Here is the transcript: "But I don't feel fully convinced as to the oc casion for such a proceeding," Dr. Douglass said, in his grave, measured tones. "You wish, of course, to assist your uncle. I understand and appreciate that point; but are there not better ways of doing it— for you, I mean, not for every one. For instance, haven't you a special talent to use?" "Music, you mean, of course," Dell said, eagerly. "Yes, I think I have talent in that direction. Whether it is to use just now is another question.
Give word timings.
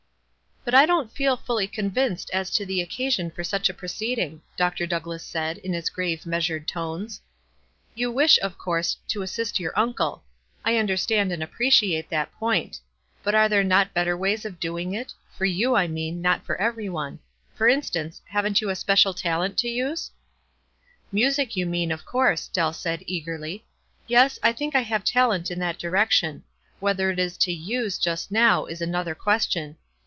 "But 0.63 0.75
I 0.75 0.85
don't 0.85 1.11
feel 1.11 1.37
fully 1.37 1.67
convinced 1.67 2.29
as 2.31 2.51
to 2.51 2.67
the 2.67 2.83
oc 2.83 2.89
casion 2.89 3.31
for 3.31 3.43
such 3.43 3.67
a 3.67 3.73
proceeding," 3.73 4.43
Dr. 4.55 4.85
Douglass 4.85 5.23
said, 5.23 5.57
in 5.57 5.73
his 5.73 5.89
grave, 5.89 6.23
measured 6.27 6.67
tones. 6.67 7.19
"You 7.95 8.11
wish, 8.11 8.37
of 8.43 8.59
course, 8.59 8.97
to 9.07 9.23
assist 9.23 9.59
your 9.59 9.73
uncle. 9.75 10.23
I 10.63 10.77
understand 10.77 11.31
and 11.31 11.41
appreciate 11.41 12.11
that 12.11 12.31
point; 12.35 12.79
but 13.23 13.33
are 13.33 13.49
there 13.49 13.63
not 13.63 13.95
better 13.95 14.15
ways 14.15 14.45
of 14.45 14.59
doing 14.59 14.93
it— 14.93 15.11
for 15.35 15.45
you, 15.45 15.75
I 15.75 15.87
mean, 15.87 16.21
not 16.21 16.45
for 16.45 16.55
every 16.57 16.89
one. 16.89 17.17
For 17.55 17.67
instance, 17.67 18.21
haven't 18.25 18.61
you 18.61 18.69
a 18.69 18.75
special 18.75 19.15
talent 19.15 19.57
to 19.57 19.67
use?" 19.67 20.11
"Music, 21.11 21.55
you 21.55 21.65
mean, 21.65 21.91
of 21.91 22.05
course," 22.05 22.47
Dell 22.47 22.71
said, 22.71 23.01
eagerly. 23.07 23.65
"Yes, 24.05 24.37
I 24.43 24.53
think 24.53 24.75
I 24.75 24.81
have 24.83 25.03
talent 25.03 25.49
in 25.49 25.57
that 25.57 25.79
direction. 25.79 26.43
Whether 26.79 27.09
it 27.09 27.17
is 27.17 27.35
to 27.39 27.51
use 27.51 27.97
just 27.97 28.31
now 28.31 28.67
is 28.67 28.79
another 28.79 29.15
question. 29.15 29.77